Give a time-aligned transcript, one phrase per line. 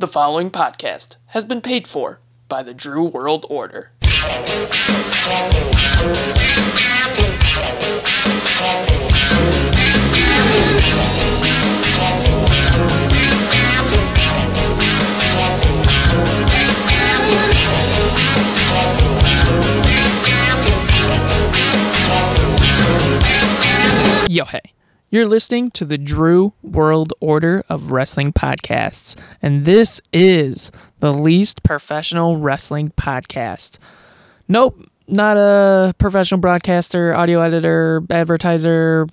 [0.00, 3.90] The following podcast has been paid for by the Drew World Order.
[24.28, 24.77] Yo, hey.
[25.10, 30.70] You're listening to the Drew World Order of Wrestling podcasts, and this is
[31.00, 33.78] the least professional wrestling podcast.
[34.48, 34.74] Nope,
[35.06, 39.06] not a professional broadcaster, audio editor, advertiser,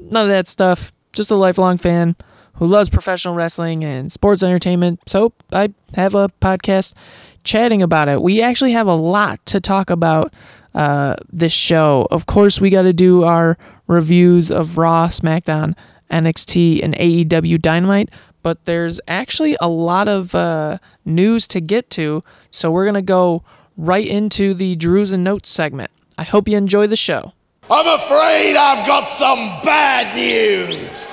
[0.00, 0.94] none of that stuff.
[1.12, 2.16] Just a lifelong fan
[2.54, 5.00] who loves professional wrestling and sports entertainment.
[5.06, 6.94] So I have a podcast
[7.42, 8.22] chatting about it.
[8.22, 10.32] We actually have a lot to talk about
[10.74, 12.08] uh, this show.
[12.10, 15.76] Of course, we got to do our reviews of Raw, SmackDown,
[16.10, 18.10] NXT, and AEW Dynamite,
[18.42, 23.02] but there's actually a lot of uh, news to get to, so we're going to
[23.02, 23.42] go
[23.76, 25.90] right into the Drews and Notes segment.
[26.16, 27.32] I hope you enjoy the show.
[27.70, 31.12] I'm afraid I've got some bad news.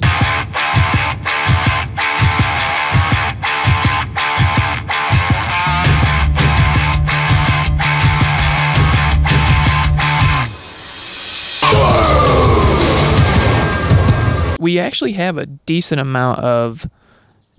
[14.61, 16.87] We actually have a decent amount of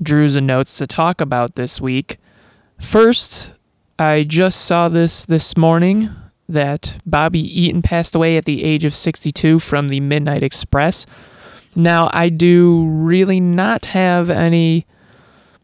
[0.00, 2.18] Drews and notes to talk about this week.
[2.80, 3.52] First,
[3.98, 6.10] I just saw this this morning
[6.48, 11.04] that Bobby Eaton passed away at the age of 62 from the Midnight Express.
[11.74, 14.86] Now, I do really not have any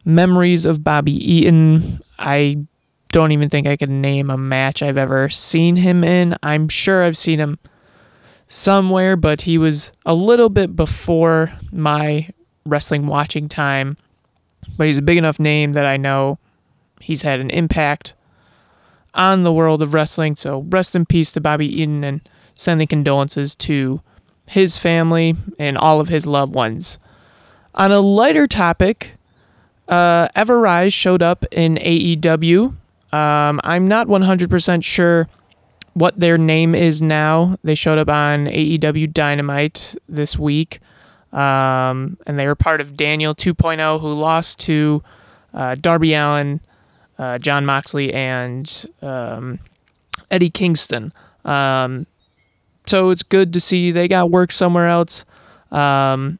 [0.03, 2.01] memories of Bobby Eaton.
[2.17, 2.65] I
[3.13, 6.35] don't even think I could name a match I've ever seen him in.
[6.43, 7.59] I'm sure I've seen him
[8.49, 12.27] somewhere, but he was a little bit before my
[12.65, 13.95] wrestling watching time.
[14.77, 16.37] But he's a big enough name that I know
[16.99, 18.15] he's had an impact
[19.13, 20.35] on the world of wrestling.
[20.35, 22.21] So rest in peace to Bobby Eaton and
[22.53, 24.01] sending condolences to
[24.47, 26.97] his family and all of his loved ones.
[27.75, 29.13] On a lighter topic,
[29.87, 32.75] uh, Ever-Rise showed up in AEW.
[33.11, 35.27] Um, I'm not 100% sure
[35.99, 37.57] what their name is now.
[37.63, 40.79] They showed up on AEW Dynamite this week,
[41.33, 45.03] um, and they were part of Daniel 2.0, who lost to
[45.53, 46.61] uh, Darby Allin,
[47.17, 49.59] uh, Jon Moxley, and um,
[50.31, 51.11] Eddie Kingston.
[51.43, 52.07] Um,
[52.85, 55.25] so it's good to see they got work somewhere else.
[55.69, 56.39] Um,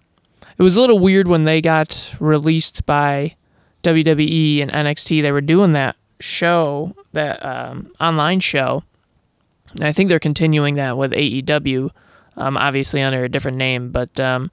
[0.57, 3.35] it was a little weird when they got released by
[3.83, 5.21] WWE and NXT.
[5.21, 8.83] They were doing that show, that um, online show
[9.73, 11.91] and I think they're continuing that with AEW,
[12.37, 14.51] um, obviously under a different name, but um,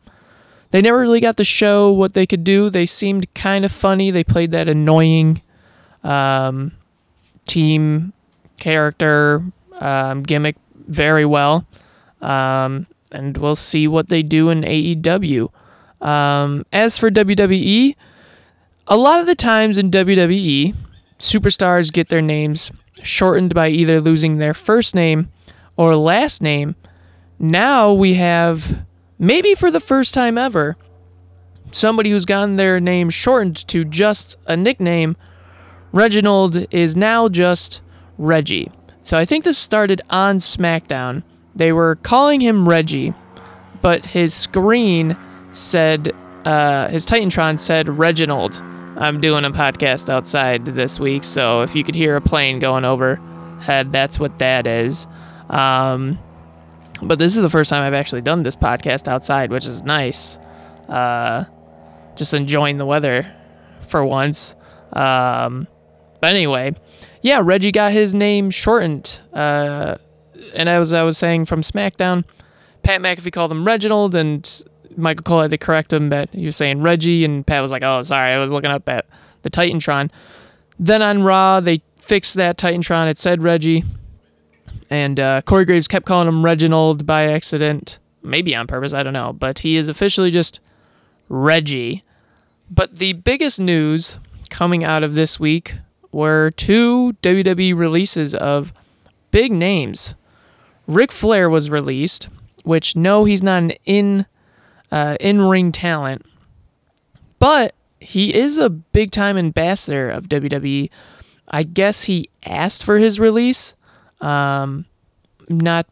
[0.70, 2.70] they never really got to show what they could do.
[2.70, 4.10] They seemed kind of funny.
[4.10, 5.40] They played that annoying
[6.04, 6.72] um,
[7.46, 8.12] team
[8.58, 9.42] character
[9.80, 11.66] um, gimmick very well.
[12.20, 15.50] Um, and we'll see what they do in AEW.
[16.00, 17.94] Um, as for WWE,
[18.88, 20.74] a lot of the times in WWE,
[21.18, 22.70] superstars get their names
[23.02, 25.28] shortened by either losing their first name
[25.76, 26.74] or last name.
[27.38, 28.84] Now we have,
[29.18, 30.76] maybe for the first time ever,
[31.70, 35.16] somebody who's gotten their name shortened to just a nickname.
[35.92, 37.82] Reginald is now just
[38.18, 38.70] Reggie.
[39.02, 41.22] So I think this started on SmackDown.
[41.54, 43.14] They were calling him Reggie,
[43.82, 45.16] but his screen
[45.52, 46.12] said,
[46.44, 48.62] uh, his Titantron said Reginald.
[48.98, 52.84] I'm doing a podcast outside this week, so if you could hear a plane going
[52.86, 55.06] overhead, that's what that is.
[55.50, 56.18] Um,
[57.02, 60.38] but this is the first time I've actually done this podcast outside, which is nice.
[60.88, 61.44] Uh,
[62.16, 63.30] just enjoying the weather
[63.86, 64.56] for once.
[64.94, 65.68] Um,
[66.22, 66.74] but anyway,
[67.20, 69.20] yeah, Reggie got his name shortened.
[69.32, 69.98] Uh,
[70.54, 72.24] and as I was saying from SmackDown,
[72.82, 74.64] Pat McAfee called him Reginald, and
[74.96, 77.82] Michael Cole had to correct him that he was saying Reggie, and Pat was like,
[77.82, 79.06] "Oh, sorry, I was looking up at
[79.42, 80.10] the Titantron."
[80.78, 83.08] Then on Raw, they fixed that Titantron.
[83.08, 83.84] It said Reggie,
[84.90, 88.92] and uh, Corey Graves kept calling him Reginald by accident, maybe on purpose.
[88.92, 90.60] I don't know, but he is officially just
[91.28, 92.02] Reggie.
[92.70, 94.18] But the biggest news
[94.50, 95.74] coming out of this week
[96.12, 98.72] were two WWE releases of
[99.30, 100.14] big names.
[100.86, 102.28] Ric Flair was released,
[102.64, 104.26] which no, he's not an in
[104.90, 106.24] uh, in ring talent,
[107.38, 110.90] but he is a big time ambassador of WWE.
[111.48, 113.74] I guess he asked for his release.
[114.20, 114.86] Um,
[115.48, 115.86] not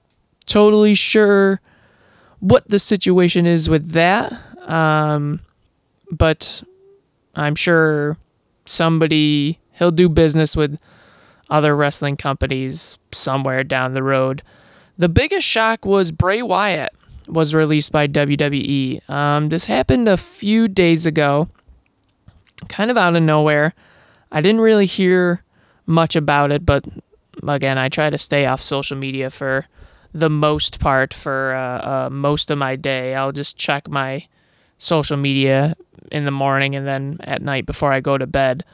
[0.47, 1.61] totally sure
[2.41, 4.33] what the situation is with that,
[4.69, 5.41] um,
[6.11, 6.63] but
[7.35, 8.19] I'm sure
[8.67, 10.79] somebody he'll do business with
[11.51, 14.43] other wrestling companies somewhere down the road.
[14.97, 16.95] The biggest shock was Bray Wyatt
[17.29, 19.09] was released by WWE.
[19.09, 21.49] Um, this happened a few days ago,
[22.69, 23.75] kind of out of nowhere.
[24.31, 25.43] I didn't really hear
[25.87, 26.85] much about it, but
[27.47, 29.67] again, I try to stay off social media for
[30.13, 33.15] the most part for uh, uh, most of my day.
[33.15, 34.27] I'll just check my
[34.79, 35.77] social media
[36.13, 38.65] in the morning and then at night before I go to bed.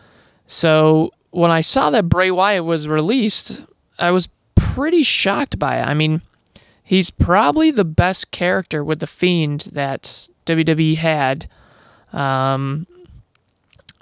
[0.46, 3.64] So when I saw that Bray Wyatt was released,
[3.98, 5.82] I was pretty shocked by it.
[5.82, 6.20] I mean,
[6.90, 11.48] he's probably the best character with the Fiend that WWE had.
[12.12, 12.84] Um,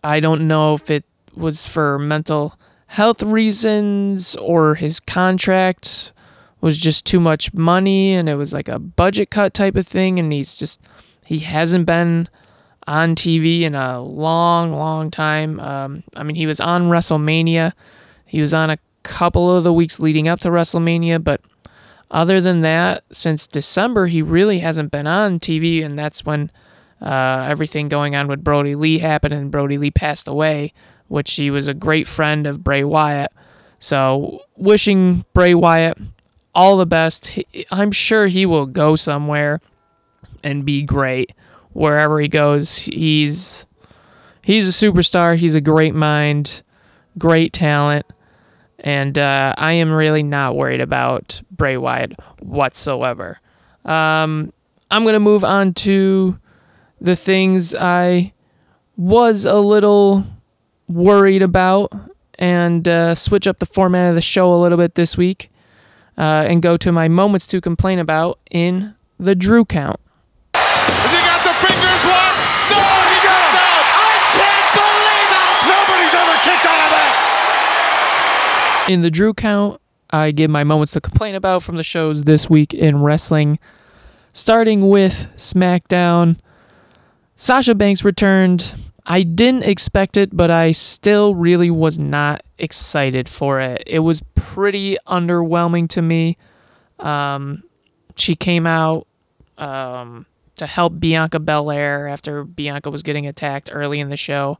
[0.03, 1.05] I don't know if it
[1.37, 2.55] was for mental
[2.87, 6.15] health reasons or his contract
[6.63, 10.19] was just too much money and it was like a budget cut type of thing
[10.19, 10.81] and he's just
[11.27, 12.27] he hasn't been
[12.87, 15.61] on TV in a long, long time.
[15.61, 17.75] Um, I mean, he was on WrestleMania.
[18.25, 21.43] He was on a couple of the weeks leading up to WrestleMania, but
[22.11, 26.51] other than that, since December, he really hasn't been on TV, and that's when
[27.01, 30.73] uh, everything going on with Brodie Lee happened, and Brodie Lee passed away,
[31.09, 33.33] which he was a great friend of Bray Wyatt.
[33.79, 35.99] So, wishing Bray Wyatt
[36.55, 37.39] all the best.
[37.71, 39.61] I'm sure he will go somewhere
[40.43, 41.33] and be great
[41.73, 42.79] wherever he goes.
[42.79, 43.67] He's
[44.43, 45.37] he's a superstar.
[45.37, 46.63] He's a great mind,
[47.17, 48.07] great talent,
[48.81, 53.41] and uh, I am really not worried about Bray Wyatt whatsoever.
[53.85, 54.53] Um,
[54.91, 56.39] I'm gonna move on to
[57.01, 58.33] the things I
[58.97, 60.25] was a little
[60.89, 61.93] worried about
[62.39, 65.51] and uh, switch up the format of the show a little bit this week
[66.17, 70.01] uh, and go to my moments to complain about in the Drew count.
[78.89, 82.49] In the Drew count, I give my moments to complain about from the shows this
[82.49, 83.59] week in wrestling.
[84.33, 86.39] Starting with SmackDown,
[87.37, 88.75] Sasha Banks returned.
[89.05, 93.83] I didn't expect it, but I still really was not excited for it.
[93.87, 96.39] It was pretty underwhelming to me.
[96.99, 97.65] Um,
[98.17, 99.07] she came out
[99.59, 100.25] um,
[100.57, 104.59] to help Bianca Belair after Bianca was getting attacked early in the show.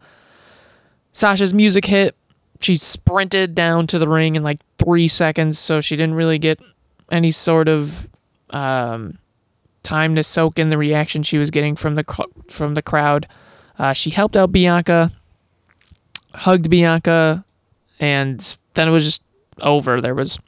[1.13, 2.15] Sasha's music hit.
[2.61, 6.61] She sprinted down to the ring in like three seconds, so she didn't really get
[7.11, 8.09] any sort of
[8.51, 9.19] um,
[9.83, 12.05] time to soak in the reaction she was getting from the
[12.51, 13.29] from the crowd.
[13.79, 15.11] Uh, she helped out Bianca,
[16.35, 17.45] hugged Bianca,
[18.01, 19.23] and then it was just
[19.63, 20.01] over.
[20.01, 20.39] There was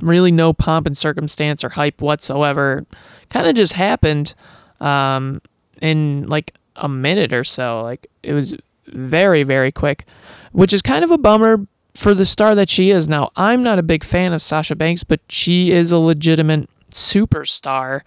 [0.00, 2.84] really no pomp and circumstance or hype whatsoever.
[3.30, 4.34] Kind of just happened
[4.80, 5.40] um,
[5.80, 7.82] in like a minute or so.
[7.82, 8.56] Like it was
[8.86, 10.04] very, very quick,
[10.52, 13.08] which is kind of a bummer for the star that she is.
[13.08, 18.02] Now, I'm not a big fan of Sasha Banks, but she is a legitimate superstar.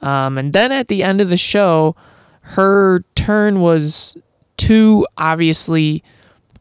[0.00, 1.96] Um, and then at the end of the show,
[2.40, 4.16] her turn was
[4.56, 6.02] too obviously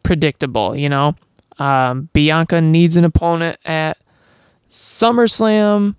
[0.04, 1.16] predictable, you know?
[1.60, 3.98] Um, Bianca needs an opponent at
[4.70, 5.96] SummerSlam,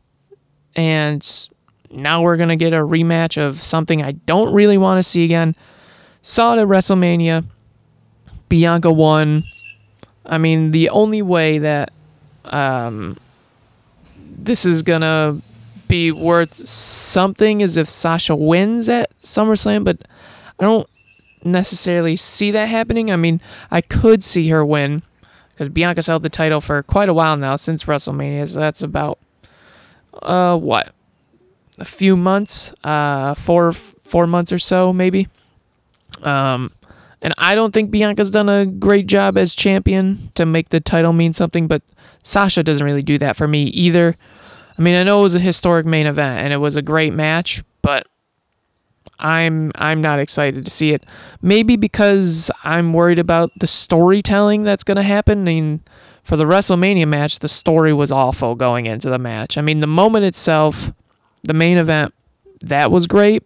[0.75, 1.49] and
[1.91, 5.25] now we're going to get a rematch of something I don't really want to see
[5.25, 5.55] again.
[6.23, 7.45] Saw it at WrestleMania.
[8.49, 9.43] Bianca won.
[10.27, 11.93] I mean, the only way that
[12.45, 13.19] um,
[14.17, 15.41] this is to
[15.89, 19.99] be worth something is if Sasha wins at SummerSlam, but
[20.59, 20.89] I don't
[21.45, 23.11] necessarily see that happening.
[23.11, 23.41] I mean,
[23.71, 25.03] I could see her win
[25.53, 28.49] because Bianca's held the title for quite a while now since WrestleMania.
[28.49, 29.19] So that's about
[30.23, 30.93] uh what
[31.79, 35.29] a few months, uh four four months or so maybe.
[36.23, 36.73] Um,
[37.25, 41.15] and I don't think Bianca's done a great job as champion to make the title
[41.15, 41.81] mean something, but
[42.23, 44.15] Sasha doesn't really do that for me either.
[44.79, 47.15] I mean, I know it was a historic main event and it was a great
[47.15, 48.07] match, but
[49.19, 51.07] I'm I'm not excited to see it.
[51.41, 55.41] Maybe because I'm worried about the storytelling that's going to happen.
[55.41, 55.81] I mean,
[56.25, 59.57] for the WrestleMania match, the story was awful going into the match.
[59.57, 60.93] I mean, the moment itself,
[61.43, 62.13] the main event,
[62.61, 63.45] that was great,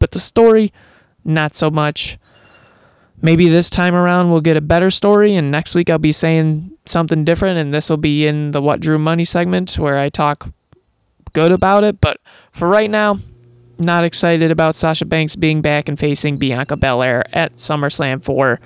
[0.00, 0.72] but the story,
[1.24, 2.18] not so much.
[3.22, 6.76] Maybe this time around we'll get a better story, and next week I'll be saying
[6.86, 10.52] something different, and this will be in the What Drew Money segment where I talk
[11.32, 12.00] good about it.
[12.00, 12.18] But
[12.50, 13.18] for right now,
[13.78, 18.60] not excited about Sasha Banks being back and facing Bianca Belair at SummerSlam for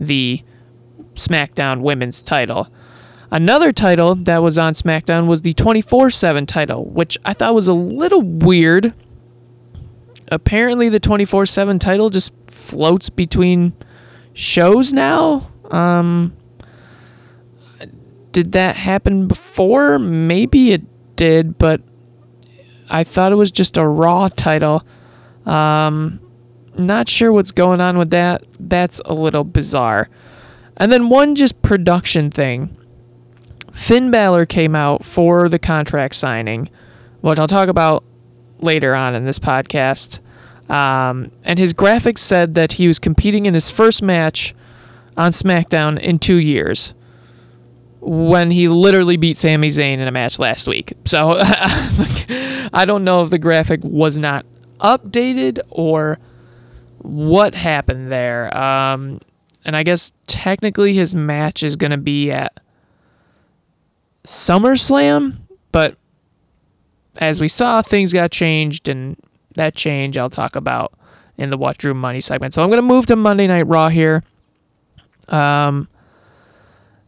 [0.00, 0.42] the
[1.14, 2.68] SmackDown Women's title.
[3.30, 7.68] Another title that was on SmackDown was the 24 7 title, which I thought was
[7.68, 8.92] a little weird.
[10.28, 13.72] Apparently, the 24 7 title just floats between
[14.34, 15.50] shows now.
[15.70, 16.36] Um,
[18.32, 19.98] did that happen before?
[19.98, 20.82] Maybe it
[21.16, 21.80] did, but
[22.88, 24.84] I thought it was just a Raw title.
[25.46, 26.20] Um,
[26.76, 28.44] not sure what's going on with that.
[28.58, 30.08] That's a little bizarre.
[30.76, 32.76] And then one just production thing.
[33.72, 36.68] Finn Balor came out for the contract signing,
[37.20, 38.04] which I'll talk about
[38.58, 40.20] later on in this podcast.
[40.70, 44.54] Um, and his graphics said that he was competing in his first match
[45.16, 46.94] on SmackDown in two years
[48.00, 50.94] when he literally beat Sami Zayn in a match last week.
[51.04, 54.46] So I don't know if the graphic was not
[54.78, 56.18] updated or
[56.98, 58.56] what happened there.
[58.56, 59.20] Um,
[59.64, 62.60] and I guess technically his match is going to be at
[64.24, 65.36] SummerSlam,
[65.72, 65.96] but
[67.18, 69.16] as we saw, things got changed, and
[69.54, 70.92] that change I'll talk about
[71.36, 72.54] in the What Drew Money segment.
[72.54, 74.22] So I'm going to move to Monday Night Raw here.
[75.28, 75.88] Um,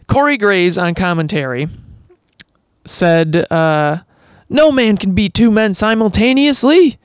[0.07, 1.69] Corey Graves on commentary
[2.85, 3.99] said, uh,
[4.49, 6.99] "No man can beat two men simultaneously.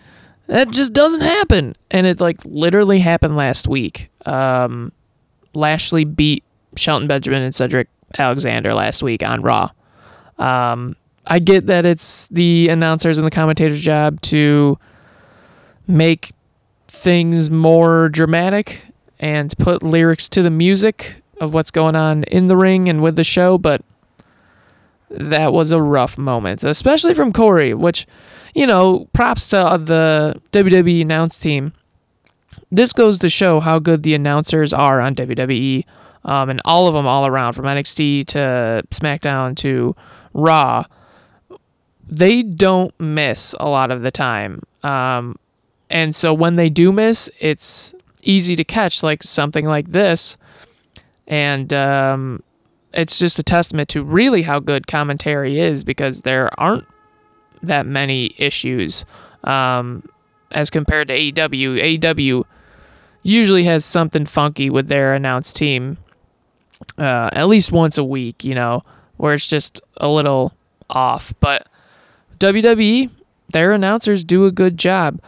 [0.47, 4.09] That just doesn't happen." And it like literally happened last week.
[4.25, 4.91] Um,
[5.53, 6.43] Lashley beat
[6.75, 9.71] Shelton Benjamin and Cedric Alexander last week on Raw.
[10.37, 14.77] Um, I get that it's the announcers and the commentators' job to
[15.87, 16.31] make
[16.87, 18.81] things more dramatic
[19.19, 23.15] and put lyrics to the music of what's going on in the ring and with
[23.15, 23.81] the show, but
[25.09, 28.05] that was a rough moment, especially from Corey, which,
[28.53, 31.73] you know, props to the WWE announce team.
[32.71, 35.85] This goes to show how good the announcers are on WWE,
[36.25, 39.95] um, and all of them all around, from NXT to SmackDown to
[40.33, 40.83] Raw.
[42.09, 44.63] They don't miss a lot of the time.
[44.83, 45.37] Um,
[45.89, 50.37] and so when they do miss, it's easy to catch, like something like this
[51.27, 52.41] and um,
[52.93, 56.85] it's just a testament to really how good commentary is because there aren't
[57.61, 59.05] that many issues
[59.43, 60.07] um,
[60.51, 61.99] as compared to AEW.
[61.99, 62.43] AEW
[63.23, 65.97] usually has something funky with their announced team
[66.97, 68.83] uh, at least once a week, you know,
[69.17, 70.53] where it's just a little
[70.89, 71.33] off.
[71.39, 71.67] But
[72.39, 73.09] WWE,
[73.51, 75.19] their announcers do a good job.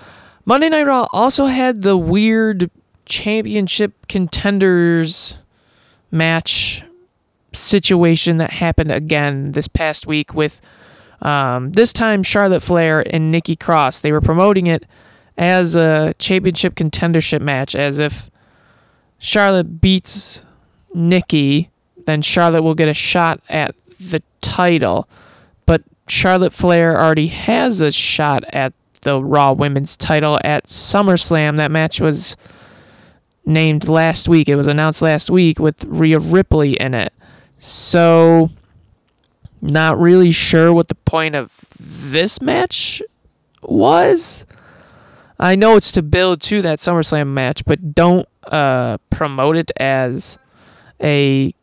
[0.50, 2.72] Monday Night Raw also had the weird
[3.06, 5.38] championship contenders
[6.10, 6.84] match
[7.54, 10.60] situation that happened again this past week with
[11.22, 14.02] um, this time Charlotte Flair and Nikki Cross.
[14.02, 14.88] They were promoting it
[15.38, 18.32] as a championship contendership match, as if
[19.20, 20.42] Charlotte beats
[20.96, 21.70] Nikki,
[22.08, 25.08] then Charlotte will get a shot at the title.
[25.68, 31.58] But Charlotte Flair already has a shot at the Raw Women's title at SummerSlam.
[31.58, 32.38] That match was
[33.46, 34.50] named last week.
[34.50, 37.14] It was announced last week with Rhea Ripley in it.
[37.58, 38.50] So,
[39.62, 43.02] not really sure what the point of this match
[43.62, 44.46] was.
[45.40, 50.38] I know it's to build to that SummerSlam match, but don't uh, promote it as
[51.02, 51.54] a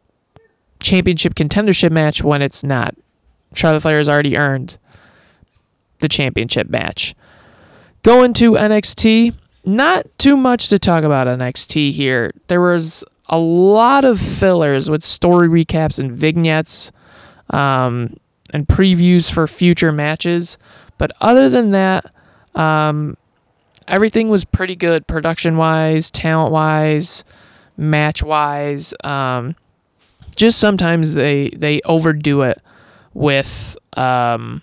[0.81, 2.95] championship contendership match when it's not.
[3.55, 4.79] Charlotte Flair has already earned
[5.99, 7.15] the championship match.
[8.07, 9.35] Going to NXT,
[9.65, 12.33] not too much to talk about NXT here.
[12.47, 16.93] There was a lot of fillers with story recaps and vignettes
[17.51, 18.17] um,
[18.53, 20.57] and previews for future matches.
[20.99, 22.13] But other than that,
[22.55, 23.17] um,
[23.89, 27.25] everything was pretty good production wise, talent wise,
[27.77, 28.95] match wise.
[29.03, 29.57] Um,
[30.37, 32.63] just sometimes they, they overdo it
[33.15, 34.63] with um,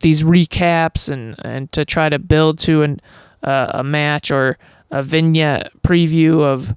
[0.00, 3.00] these recaps and, and to try to build to an
[3.42, 4.58] uh, a match or
[4.90, 6.74] a vignette preview of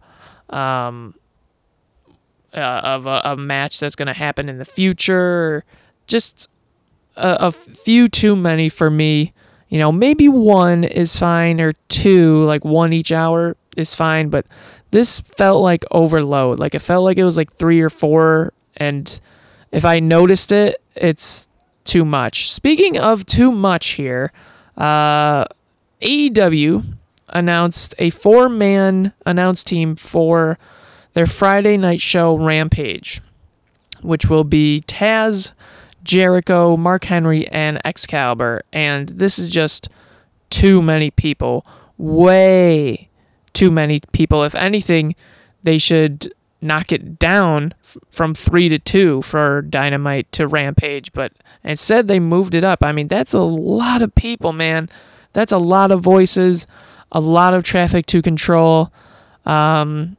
[0.56, 1.16] um,
[2.54, 5.64] uh, of a, a, match that's going to happen in the future.
[6.08, 6.50] Just
[7.16, 9.34] a, a, few too many for me.
[9.70, 14.46] You know, maybe one is fine or two, like one each hour is fine, but
[14.92, 16.60] this felt like overload.
[16.60, 19.20] Like it felt like it was like three or four, and
[19.72, 21.48] if I noticed it, it's
[21.92, 22.50] too much.
[22.50, 24.32] Speaking of too much here,
[24.78, 25.44] uh,
[26.02, 26.86] AEW
[27.28, 30.58] announced a four man announced team for
[31.12, 33.20] their Friday night show Rampage,
[34.02, 35.52] which will be Taz,
[36.02, 38.62] Jericho, Mark Henry, and Excalibur.
[38.72, 39.90] And this is just
[40.50, 41.66] too many people.
[41.98, 43.10] Way
[43.52, 44.46] too many people.
[44.46, 45.14] If anything,
[45.64, 47.74] they should knock it down
[48.12, 51.12] from three to two for Dynamite to Rampage.
[51.14, 52.84] But instead, they moved it up.
[52.84, 54.90] I mean, that's a lot of people, man.
[55.34, 56.68] That's a lot of voices,
[57.12, 58.92] a lot of traffic to control.
[59.46, 60.18] Um,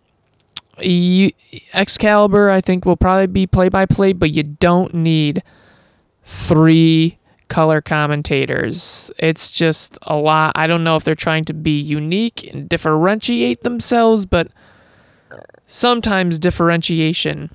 [0.81, 1.31] you,
[1.75, 5.43] Excalibur, I think, will probably be play by play, but you don't need
[6.25, 7.19] three
[7.49, 9.11] color commentators.
[9.19, 10.53] It's just a lot.
[10.55, 14.49] I don't know if they're trying to be unique and differentiate themselves, but
[15.67, 17.51] sometimes differentiation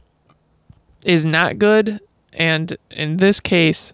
[1.05, 1.99] is not good,
[2.33, 3.93] and in this case,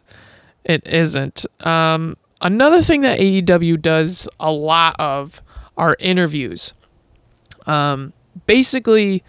[0.63, 1.45] it isn't.
[1.65, 5.41] Um, another thing that AEW does a lot of
[5.77, 6.73] are interviews.
[7.65, 8.13] Um,
[8.45, 9.23] basically,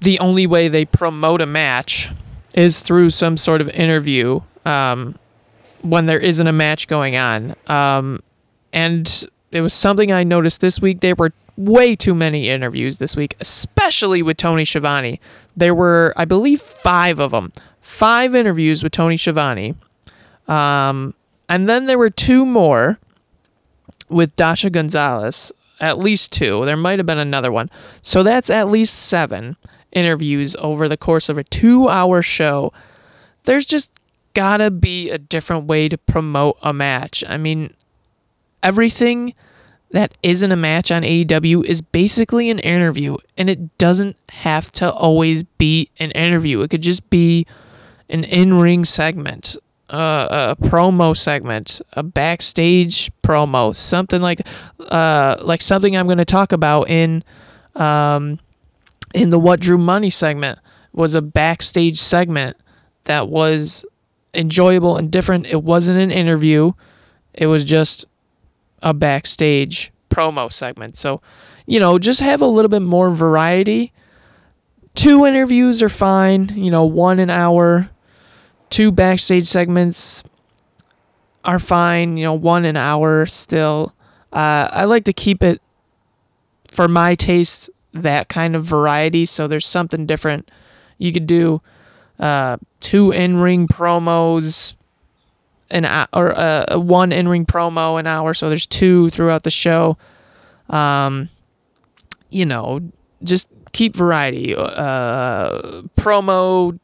[0.00, 2.10] the only way they promote a match
[2.54, 5.18] is through some sort of interview um,
[5.82, 7.54] when there isn't a match going on.
[7.66, 8.20] Um,
[8.72, 11.00] and it was something I noticed this week.
[11.00, 15.20] There were way too many interviews this week, especially with Tony Schiavone.
[15.56, 17.52] There were, I believe, five of them.
[17.80, 19.74] Five interviews with Tony Schiavone.
[20.48, 21.14] Um,
[21.48, 22.98] and then there were two more
[24.08, 25.52] with Dasha Gonzalez.
[25.80, 26.64] At least two.
[26.64, 27.70] There might have been another one.
[28.02, 29.56] So that's at least seven
[29.90, 32.72] interviews over the course of a two hour show.
[33.44, 33.92] There's just
[34.34, 37.24] gotta be a different way to promote a match.
[37.28, 37.74] I mean,
[38.62, 39.34] everything
[39.92, 44.90] that isn't a match on AEW is basically an interview, and it doesn't have to
[44.90, 46.62] always be an interview.
[46.62, 47.46] It could just be
[48.08, 49.56] an in ring segment,
[49.90, 54.40] uh, a promo segment, a backstage promo, something like,
[54.80, 57.22] uh, like something I'm going to talk about in,
[57.74, 58.38] um,
[59.14, 60.58] in the What Drew Money segment
[60.94, 62.56] was a backstage segment
[63.04, 63.84] that was
[64.32, 65.46] enjoyable and different.
[65.46, 66.72] It wasn't an interview.
[67.34, 68.06] It was just
[68.82, 70.96] a backstage promo segment.
[70.96, 71.22] So,
[71.66, 73.92] you know, just have a little bit more variety.
[74.94, 77.90] Two interviews are fine, you know, one an hour,
[78.68, 80.22] two backstage segments
[81.44, 83.94] are fine, you know, one an hour still.
[84.32, 85.60] Uh, I like to keep it
[86.68, 90.50] for my taste that kind of variety so there's something different.
[90.98, 91.60] You could do
[92.18, 94.74] uh, two in-ring promos
[95.72, 99.96] an or a one in-ring promo an hour so there's two throughout the show.
[100.68, 101.28] Um
[102.30, 102.80] you know
[103.24, 106.78] just keep variety uh promo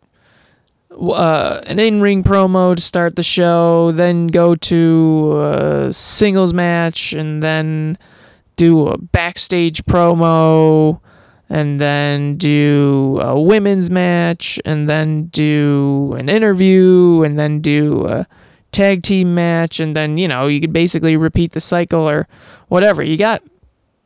[1.01, 7.43] uh, an in-ring promo to start the show, then go to a singles match, and
[7.43, 7.99] then
[8.57, 11.01] do a backstage promo,
[11.49, 18.27] and then do a women's match, and then do an interview, and then do a
[18.73, 22.29] tag team match, and then you know you could basically repeat the cycle or
[22.69, 23.03] whatever.
[23.03, 23.43] You got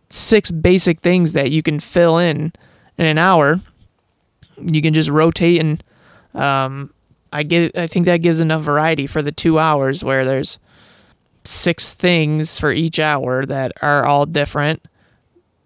[0.08, 2.52] six basic things that you can fill in
[2.98, 3.60] in an hour.
[4.58, 5.82] You can just rotate and
[6.34, 6.92] um,
[7.32, 10.58] I get I think that gives enough variety for the two hours where there's
[11.44, 14.82] six things for each hour that are all different,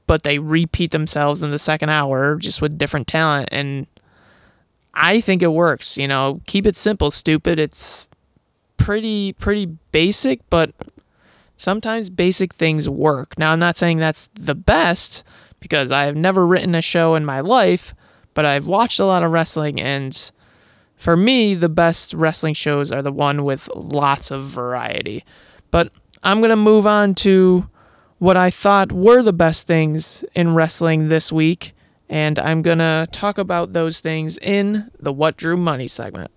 [0.07, 3.87] but they repeat themselves in the second hour just with different talent and
[4.99, 7.59] I think it works, you know, keep it simple, stupid.
[7.59, 8.07] It's
[8.77, 10.73] pretty pretty basic, but
[11.57, 13.39] sometimes basic things work.
[13.39, 15.25] Now I'm not saying that's the best
[15.61, 17.95] because I have never written a show in my life,
[18.35, 20.31] but I've watched a lot of wrestling and
[20.97, 25.25] for me, the best wrestling shows are the one with lots of variety.
[25.71, 27.69] But I'm going to move on to
[28.19, 31.75] what I thought were the best things in wrestling this week,
[32.09, 36.31] and I'm going to talk about those things in the What Drew Money segment.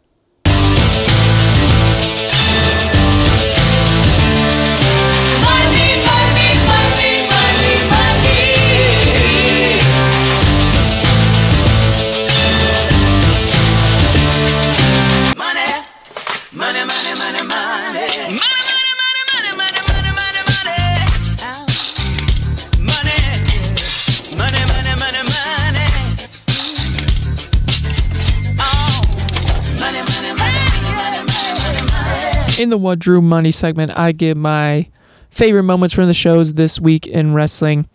[32.69, 34.89] In the What Drew Money segment, I give my
[35.32, 37.88] favorite moments from the shows this week in wrestling.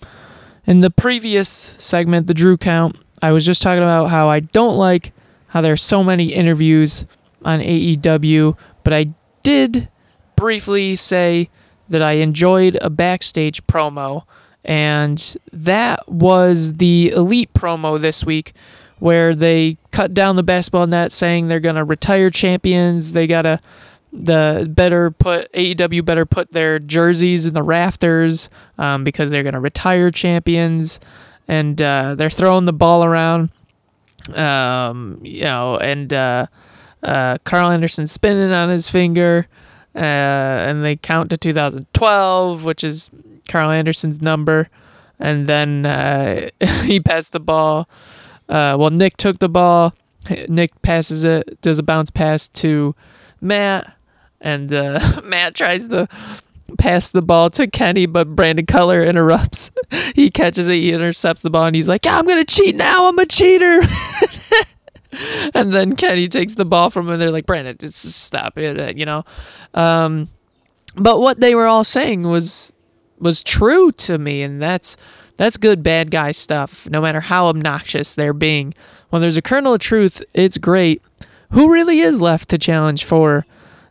[0.67, 4.77] In the previous segment, the Drew Count, I was just talking about how I don't
[4.77, 5.13] like
[5.47, 7.07] how there are so many interviews
[7.45, 9.11] on AEW, but I
[9.45, 9.87] did
[10.35, 11.51] briefly say
[11.89, 14.25] that I enjoyed a backstage promo,
[14.65, 18.55] and that was the Elite promo this week,
[18.99, 23.13] where they cut down the basketball net, saying they're gonna retire champions.
[23.13, 23.61] They gotta
[24.15, 28.49] the better put AEW better put their jerseys in the rafters
[28.79, 31.01] um, because they're gonna retire champions,
[31.49, 33.51] and uh, they're throwing the ball around.
[34.35, 36.47] Um, you know, and uh,
[37.03, 39.49] uh, Karl Anderson spinning on his finger,
[39.95, 43.11] uh, and they count to 2012, which is
[43.49, 44.69] Karl Anderson's number,
[45.19, 46.49] and then uh,
[46.85, 47.89] he passed the ball.
[48.49, 49.93] Uh, well, Nick took the ball.
[50.49, 52.95] Nick passes it, does a bounce pass to
[53.41, 53.94] Matt,
[54.45, 56.07] and uh, Matt tries to
[56.79, 59.73] pass the ball to Kenny, but Brandon Cutler interrupts.
[60.15, 63.09] he catches it, he intercepts the ball, and he's like, "Yeah, I'm gonna cheat now.
[63.09, 63.81] I'm a cheater."
[65.55, 67.19] and then Kenny takes the ball from him.
[67.19, 69.25] They're like, "Brandon, just stop it," uh, you know.
[69.73, 70.29] Um,
[70.95, 72.71] but what they were all saying was
[73.19, 74.97] was true to me, and that's
[75.37, 76.89] that's good bad guy stuff.
[76.91, 78.75] No matter how obnoxious they're being,
[79.09, 81.01] when there's a kernel of truth, it's great.
[81.51, 83.47] Who really is left to challenge for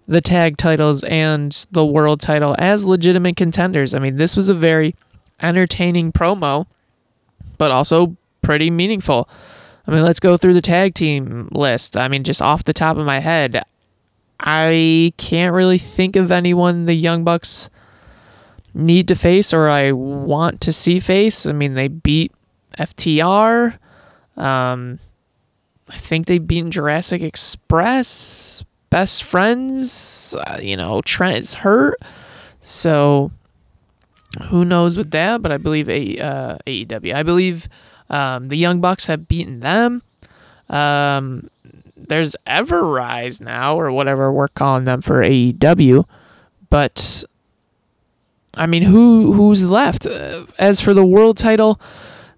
[0.05, 3.93] the tag titles and the world title as legitimate contenders?
[3.93, 4.95] I mean, this was a very
[5.41, 6.67] entertaining promo,
[7.57, 9.29] but also pretty meaningful.
[9.87, 11.97] I mean, let's go through the tag team list.
[11.97, 13.63] I mean, just off the top of my head,
[14.39, 17.69] I can't really think of anyone the Young Bucks
[18.73, 21.45] need to face or I want to see face.
[21.45, 22.31] I mean, they beat
[22.77, 23.77] FTR.
[24.37, 24.99] Um,
[25.89, 28.63] I think they beat Jurassic Express.
[28.93, 30.35] Best friends.
[30.35, 31.97] Uh, you know, Trent is hurt.
[32.61, 33.31] So
[34.49, 35.41] who knows with that?
[35.41, 37.11] But I believe a, uh, AEW.
[37.11, 37.67] I believe
[38.11, 40.03] um, the Young Bucks have beaten them.
[40.69, 41.49] Um,
[41.97, 46.05] there's Everrise now, or whatever we're calling them for AEW.
[46.69, 47.23] But
[48.53, 50.05] I mean, who who's left?
[50.05, 51.81] Uh, as for the world title,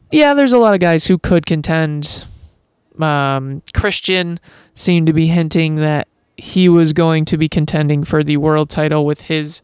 [0.10, 2.26] yeah, there's a lot of guys who could contend.
[2.98, 4.40] Um, Christian
[4.74, 9.06] seemed to be hinting that he was going to be contending for the world title
[9.06, 9.62] with his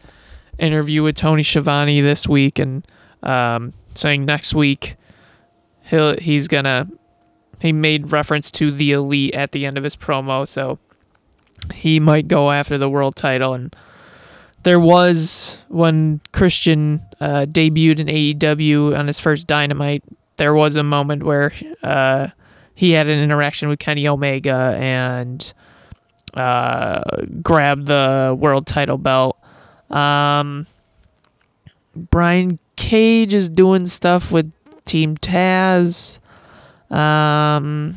[0.60, 2.86] interview with Tony Schiavone this week, and
[3.24, 4.96] um, saying next week
[5.86, 6.88] he'll he's gonna.
[7.62, 10.80] He made reference to the elite at the end of his promo, so
[11.76, 13.76] he might go after the world title and
[14.64, 20.04] there was when Christian uh, debuted in AEW on his first Dynamite.
[20.38, 22.30] There was a moment where uh,
[22.76, 25.54] he had an interaction with Kenny Omega and
[26.34, 27.04] uh,
[27.42, 29.38] grabbed the world title belt.
[29.90, 30.68] Um,
[31.96, 34.52] Brian Cage is doing stuff with
[34.86, 36.20] Team Taz.
[36.90, 37.96] Um,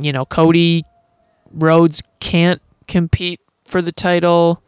[0.00, 0.84] you know, Cody
[1.52, 4.62] Rhodes can't compete for the title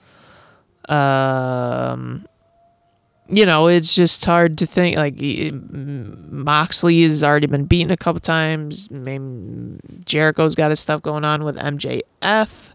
[0.88, 2.26] um,
[3.30, 4.96] you know, it's just hard to think.
[4.96, 8.90] Like Moxley has already been beaten a couple times.
[8.90, 12.70] Maybe Jericho's got his stuff going on with MJF.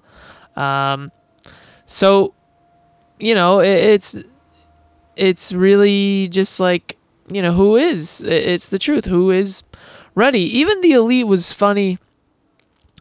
[0.57, 1.11] Um,
[1.85, 2.33] so
[3.19, 4.17] you know, it, it's
[5.15, 8.23] it's really just like you know who is.
[8.23, 9.05] It's the truth.
[9.05, 9.63] Who is
[10.15, 10.41] ready?
[10.57, 11.99] Even the elite was funny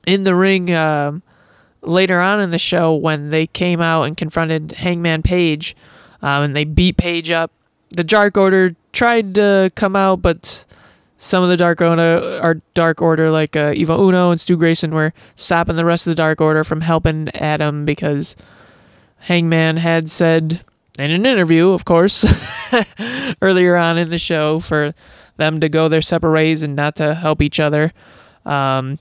[0.07, 0.75] in the ring.
[0.75, 1.23] Um,
[1.87, 5.77] later on in the show when they came out and confronted Hangman Page,
[6.25, 7.53] um, and they beat Page up.
[7.91, 10.65] The Dark Order tried to come out, but
[11.19, 14.95] some of the Dark Order, our Dark Order, like uh, Evil Uno and Stu Grayson,
[14.95, 18.37] were stopping the rest of the Dark Order from helping Adam because
[19.19, 20.63] Hangman had said
[20.99, 22.25] in an interview, of course,
[23.43, 24.95] earlier on in the show, for
[25.37, 27.93] them to go their separate ways and not to help each other.
[28.47, 28.99] Um,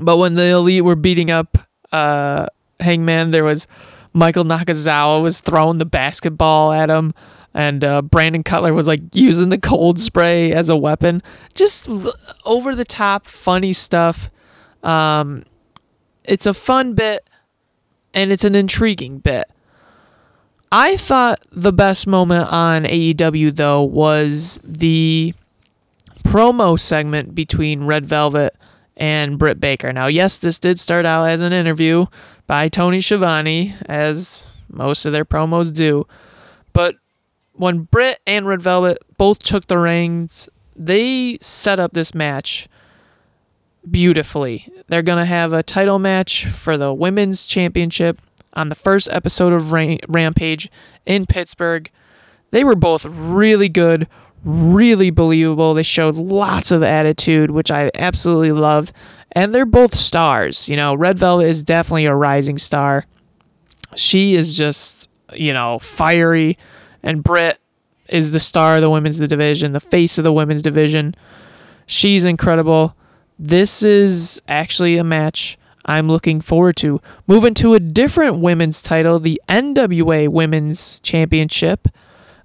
[0.00, 1.58] but when the elite were beating up
[1.90, 2.46] uh,
[2.78, 3.66] Hangman, there was
[4.14, 7.12] Michael Nakazawa was throwing the basketball at him,
[7.52, 11.22] and uh, Brandon Cutler was like using the cold spray as a weapon.
[11.54, 11.88] Just
[12.46, 14.30] over the top, funny stuff.
[14.84, 15.42] Um,
[16.24, 17.28] it's a fun bit,
[18.14, 19.50] and it's an intriguing bit.
[20.70, 25.34] I thought the best moment on AEW though was the
[26.24, 28.56] promo segment between Red Velvet
[28.96, 29.92] and Britt Baker.
[29.92, 32.06] Now, yes, this did start out as an interview
[32.46, 36.06] by Tony Schiavone, as most of their promos do.
[36.72, 36.96] But
[37.54, 42.68] when Britt and Red Velvet both took the reins, they set up this match
[43.90, 44.68] beautifully.
[44.88, 48.20] They're going to have a title match for the Women's Championship
[48.54, 50.70] on the first episode of Rampage
[51.06, 51.90] in Pittsburgh.
[52.50, 54.06] They were both really good,
[54.44, 55.74] really believable.
[55.74, 58.92] They showed lots of attitude, which I absolutely loved.
[59.32, 60.68] And they're both stars.
[60.68, 63.04] You know, Red Velvet is definitely a rising star.
[63.96, 66.58] She is just, you know, fiery.
[67.02, 67.58] And Britt
[68.08, 71.14] is the star of the women's division, the face of the women's division.
[71.86, 72.94] She's incredible.
[73.38, 77.00] This is actually a match I'm looking forward to.
[77.26, 81.88] Moving to a different women's title, the NWA Women's Championship.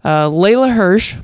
[0.03, 1.15] Uh, Leyla Hirsch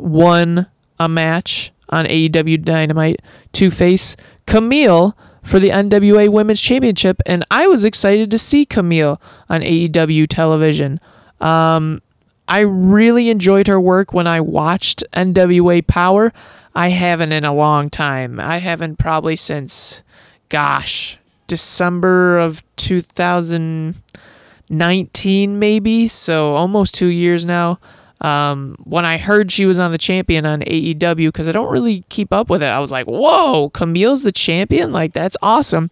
[0.00, 0.66] won
[0.98, 3.20] a match on AEW Dynamite
[3.52, 9.18] to face Kamille for the NWA Women's Championship, and I was excited to see Kamille
[9.48, 11.00] on AEW television.
[11.40, 12.02] Um,
[12.46, 16.34] I really enjoyed her work when I watched NWA Power.
[16.74, 18.40] I haven't in a long time.
[18.40, 20.02] I haven't probably since,
[20.48, 26.08] gosh, December of 2019, maybe.
[26.08, 27.78] So almost two years now.
[28.20, 32.04] Um, when I heard she was on the champion on AEW, because I don't really
[32.10, 34.92] keep up with it, I was like, whoa, Kamille's the champion?
[34.92, 35.88] Like, that's awesome.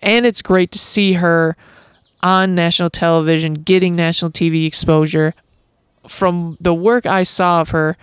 [0.00, 1.56] And it's great to see her
[2.22, 5.34] on national television, getting national TV exposure.
[6.08, 7.96] From the work I saw of her,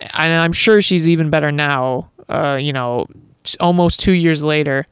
[0.00, 3.06] and I'm sure she's even better now, uh, you know,
[3.60, 4.86] almost two years later,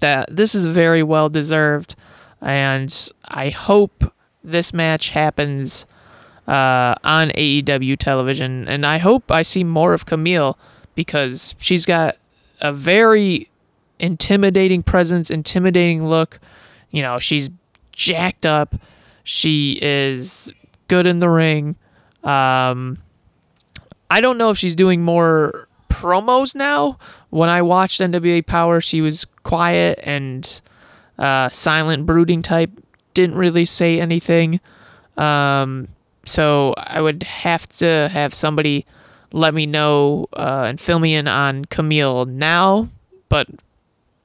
[0.00, 1.94] that this is very well deserved.
[2.40, 5.86] And I hope this match happens
[6.46, 8.68] uh, on AEW television.
[8.68, 10.56] And I hope I see more of Kamille
[10.94, 12.16] because she's got
[12.60, 13.48] a very
[13.98, 16.38] intimidating presence, intimidating look.
[16.90, 17.50] You know, she's
[17.92, 18.74] jacked up.
[19.24, 20.52] She is
[20.88, 21.76] good in the ring.
[22.22, 22.98] Um,
[24.10, 26.98] I don't know if she's doing more promos now.
[27.30, 30.60] When I watched NWA Power, she was quiet and
[31.18, 32.70] uh, silent, brooding type.
[33.14, 34.60] Didn't really say anything.
[35.16, 35.88] Um,
[36.26, 38.86] so I would have to have somebody
[39.32, 42.88] let me know uh, and fill me in on Kamille now.
[43.28, 43.48] But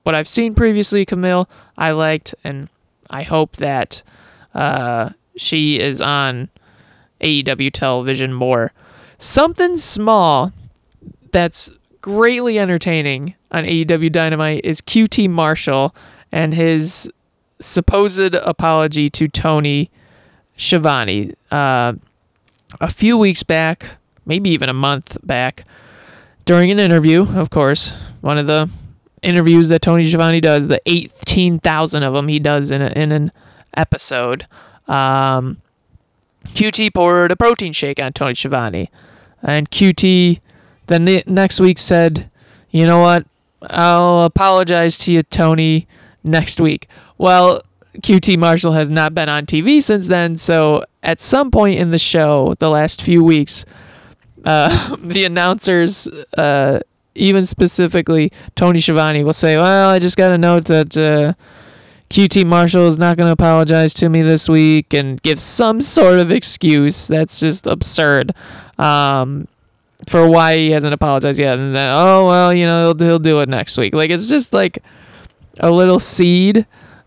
[0.03, 2.69] what I've seen previously, Kamille, I liked, and
[3.09, 4.03] I hope that
[4.53, 6.49] uh, she is on
[7.21, 8.71] AEW television more.
[9.17, 10.53] Something small
[11.31, 15.93] that's greatly entertaining on AEW Dynamite is QT Marshall
[16.31, 17.11] and his
[17.59, 19.89] supposed apology to Tony
[20.59, 21.33] Schiavone.
[21.49, 21.93] Uh,
[22.81, 23.95] a few weeks back,
[24.25, 25.63] maybe even a month back,
[26.45, 27.91] during an interview, of course,
[28.21, 28.69] one of the
[29.21, 33.31] interviews that Tony Schiavone does, the 18,000 of them he does in, a, in an
[33.75, 34.45] episode,
[34.87, 35.57] um,
[36.45, 38.89] QT poured a protein shake on Tony Schiavone.
[39.41, 40.41] And QT
[40.87, 42.29] the next week said,
[42.71, 43.25] you know what?
[43.61, 45.87] I'll apologize to you, Tony,
[46.23, 46.87] next week.
[47.17, 47.61] Well,
[48.01, 51.97] QT Marshall has not been on TV since then, so at some point in the
[51.97, 53.65] show, the last few weeks,
[54.45, 56.07] uh, the announcers,
[56.37, 56.79] uh,
[57.15, 61.33] even specifically Tony Schiavone, will say, "Well, I just got a note that uh,
[62.09, 66.19] QT Marshall is not going to apologize to me this week," and give some sort
[66.19, 68.33] of excuse that's just absurd
[68.77, 69.47] um,
[70.07, 71.59] for why he hasn't apologized yet.
[71.59, 73.93] And then, oh well, you know, he'll he'll do it next week.
[73.93, 74.83] Like it's just like
[75.59, 76.65] a little seed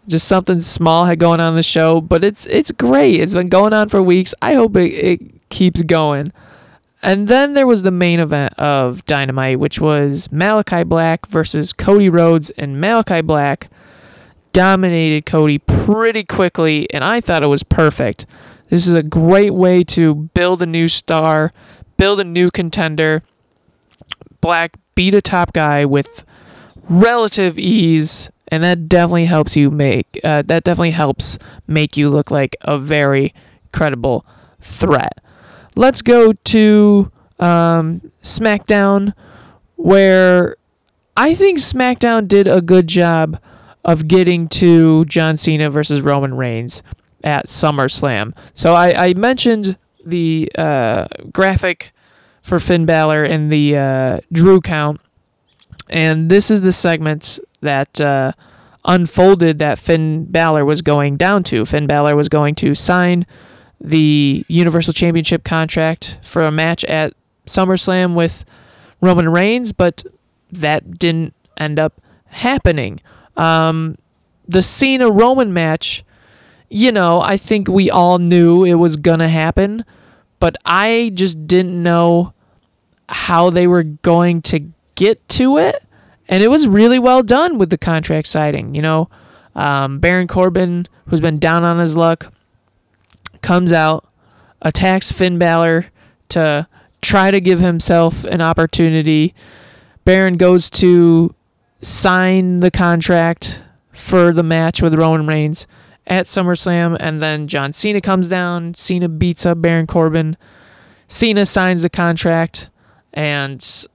[0.09, 3.21] just something small had going on in the show, but it's it's great.
[3.21, 4.35] It's been going on for weeks.
[4.43, 6.33] I hope it, it keeps going.
[7.03, 12.09] And then there was the main event of Dynamite, which was Malakai Black versus Cody
[12.09, 13.69] Rhodes, and Malakai Black
[14.53, 18.27] dominated Cody pretty quickly, and I thought it was perfect.
[18.69, 21.53] This is a great way to build a new star,
[21.97, 23.23] build a new contender.
[24.41, 26.25] Black beat a top guy with
[26.88, 32.31] relative ease and that definitely helps you make uh, that definitely helps make you look
[32.31, 33.35] like a very
[33.73, 34.27] credible
[34.61, 35.19] threat.
[35.75, 37.11] Let's go to
[37.41, 39.15] um, SmackDown,
[39.77, 40.55] where
[41.17, 43.41] I think SmackDown did a good job
[43.87, 46.83] of getting to John Cena versus Roman Reigns
[47.25, 48.37] at SummerSlam.
[48.53, 51.91] So I, I mentioned the uh, graphic
[52.43, 55.01] for Finn Balor and the uh, Drew count,
[55.88, 58.33] and this is the segment that uh,
[58.85, 61.64] unfolded that Finn Balor was going down to.
[61.64, 63.27] Finn Balor was going to sign
[63.81, 67.14] the Universal Championship contract for a match at
[67.46, 68.44] SummerSlam with
[69.01, 70.05] Roman Reigns, but
[70.53, 71.94] that didn't end up
[72.27, 73.01] happening.
[73.37, 73.96] Um,
[74.46, 76.05] the Cena Roman match,
[76.68, 79.85] you know, I think we all knew it was gonna happen,
[80.38, 82.33] but I just didn't know
[83.09, 84.61] how they were going to
[84.94, 85.83] get to it
[86.29, 88.75] and it was really well done with the contract signing.
[88.75, 89.11] You know,
[89.55, 92.33] um, Baron Corbin, who's been down on his luck,
[93.43, 94.09] comes out,
[94.61, 95.87] attacks Finn Balor
[96.31, 96.67] to
[97.01, 99.35] try to give himself an opportunity.
[100.05, 101.35] Baron goes to
[101.81, 105.67] sign the contract for the match with Roman Reigns
[106.07, 108.75] at SummerSlam, and then John Cena comes down.
[108.75, 110.37] Cena beats up Baron Corbin.
[111.09, 112.69] Cena signs the contract,
[113.13, 113.87] and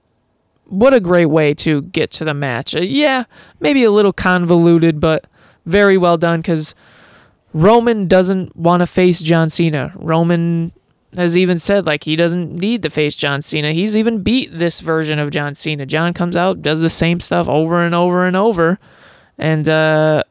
[0.68, 2.74] what a great way to get to the match.
[2.74, 3.24] Uh, yeah,
[3.60, 5.26] maybe a little convoluted, but
[5.66, 6.74] very well done because
[7.52, 9.92] Roman doesn't want to face John Cena.
[9.96, 10.72] Roman
[11.14, 13.72] has even said like he doesn't need to face John Cena.
[13.72, 15.86] He's even beat this version of John Cena.
[15.86, 18.78] John comes out, does the same stuff over and over and over,
[19.38, 20.22] and uh,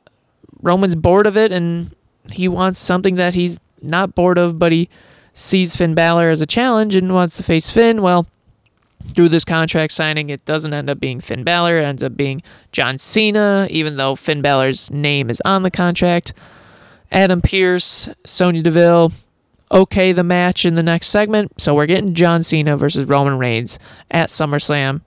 [0.61, 1.91] Roman's bored of it, and
[2.31, 4.89] he wants something that he's not bored of, but he
[5.33, 8.01] sees Finn Balor as a challenge and wants to face Finn.
[8.01, 8.27] Well,
[9.03, 11.79] through this contract signing, it doesn't end up being Finn Balor.
[11.79, 16.33] It ends up being John Cena, even though Finn Balor's name is on the contract.
[17.11, 19.11] Adam Pearce, Sonya Deville,
[19.71, 21.59] okay the match in the next segment.
[21.59, 23.79] So we're getting John Cena versus Roman Reigns
[24.11, 25.01] at SummerSlam.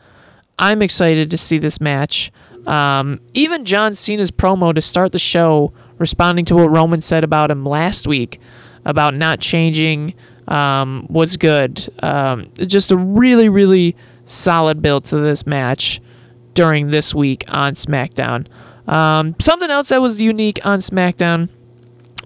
[0.59, 2.31] I'm excited to see this match.
[2.67, 7.51] Um, even John Cena's promo to start the show, responding to what Roman said about
[7.51, 8.41] him last week
[8.85, 10.15] about not changing,
[10.51, 11.89] um, was good.
[12.03, 16.01] Um, just a really, really solid build to this match
[16.55, 18.47] during this week on SmackDown.
[18.87, 21.49] Um, something else that was unique on SmackDown,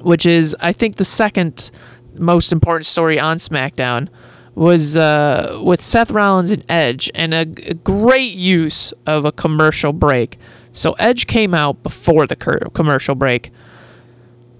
[0.00, 1.70] which is I think the second
[2.14, 4.08] most important story on SmackDown,
[4.54, 9.92] was uh, with Seth Rollins and Edge, and a, a great use of a commercial
[9.92, 10.38] break.
[10.72, 13.50] So Edge came out before the cur- commercial break,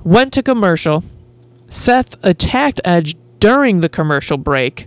[0.03, 1.05] went to commercial.
[1.68, 4.87] Seth attacked Edge during the commercial break,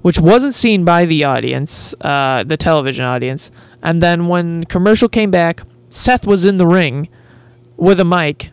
[0.00, 3.52] which wasn't seen by the audience, uh, the television audience.
[3.80, 7.08] And then when commercial came back, Seth was in the ring
[7.76, 8.50] with a mic,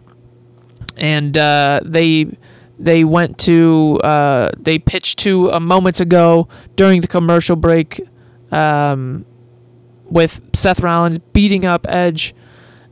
[0.98, 2.28] and uh, they
[2.78, 8.02] they went to uh, they pitched to a moments ago during the commercial break
[8.52, 9.26] um,
[10.06, 12.36] with Seth Rollins beating up Edge,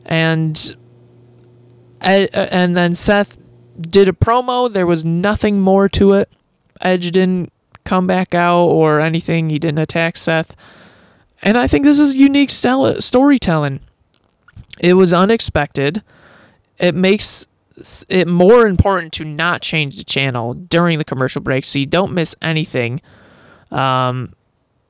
[0.03, 0.75] and
[2.01, 3.37] and then Seth
[3.79, 4.73] did a promo.
[4.73, 6.31] There was nothing more to it.
[6.81, 7.51] Edge didn't
[7.83, 9.49] come back out or anything.
[9.49, 10.55] He didn't attack Seth,
[11.41, 13.79] and I think this is unique stel- storytelling.
[14.79, 16.03] It was unexpected.
[16.79, 17.47] It makes
[18.09, 22.11] it more important to not change the channel during the commercial break so you don't
[22.11, 22.99] miss anything
[23.71, 24.33] um,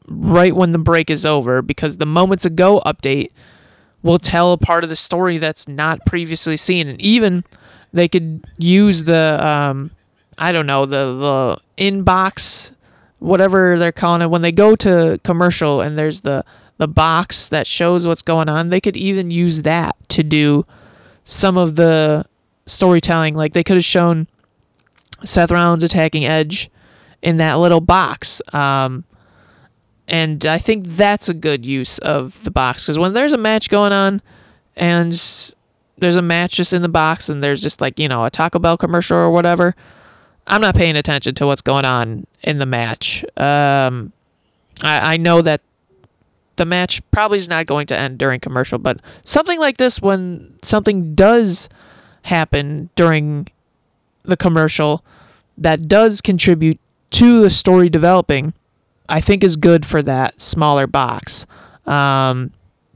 [0.07, 3.31] right when the break is over because the moments ago update
[4.03, 7.43] will tell a part of the story that's not previously seen and even
[7.91, 9.91] they could use the um,
[10.37, 11.13] i don't know the
[11.77, 12.71] the inbox
[13.19, 16.43] whatever they're calling it when they go to commercial and there's the
[16.77, 20.65] the box that shows what's going on they could even use that to do
[21.27, 22.25] some of the
[22.67, 23.33] storytelling.
[23.33, 24.27] Like they could have shown
[25.23, 26.69] Seth Rollins attacking Edge
[27.21, 29.03] in that little box um,
[30.07, 33.69] and I think that's a good use of the box because when there's a match
[33.69, 34.21] going on
[34.75, 35.11] and
[35.97, 38.59] there's a match just in the box and there's just like you know a Taco
[38.59, 39.75] Bell commercial or whatever
[40.47, 43.23] I'm not paying attention to what's going on in the match.
[43.35, 44.13] Um,
[44.81, 45.61] I, I know that
[46.55, 50.57] the match probably is not going to end during commercial, but something like this, when
[50.63, 51.69] something does
[52.23, 53.47] happen during
[54.23, 55.03] the commercial
[55.57, 56.79] that does contribute
[57.11, 58.53] to the story developing,
[59.09, 61.45] I think is good for that smaller box.
[61.85, 62.51] Um,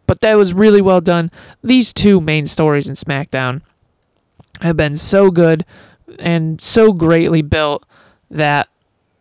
[0.07, 1.31] but that was really well done.
[1.63, 3.61] These two main stories in SmackDown
[4.61, 5.65] have been so good
[6.19, 7.85] and so greatly built
[8.29, 8.67] that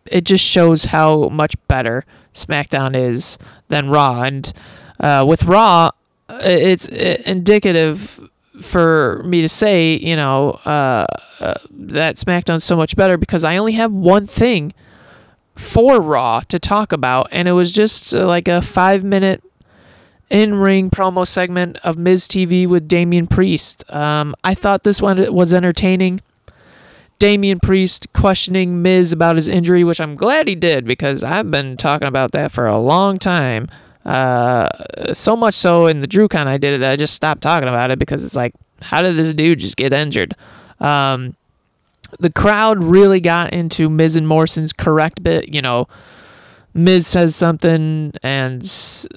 [0.07, 4.22] it just shows how much better SmackDown is than Raw.
[4.22, 4.53] And
[4.98, 5.90] uh, with Raw,
[6.29, 8.20] it's indicative
[8.61, 11.07] for me to say, you know, uh,
[11.40, 14.72] uh, that SmackDown's so much better because I only have one thing
[15.57, 19.42] for Raw to talk about, and it was just uh, like a five minute
[20.31, 23.85] in ring promo segment of Miz TV with Damian Priest.
[23.92, 26.20] Um, I thought this one was entertaining.
[27.20, 31.76] Damian Priest questioning Miz about his injury, which I'm glad he did because I've been
[31.76, 33.68] talking about that for a long time.
[34.06, 34.68] Uh,
[35.12, 37.90] so much so in the DrewCon I did it that I just stopped talking about
[37.90, 40.35] it because it's like, how did this dude just get injured?
[40.80, 41.37] Um,
[42.18, 45.52] the crowd really got into Miz and Morrison's correct bit.
[45.52, 45.88] You know,
[46.72, 48.62] Miz says something and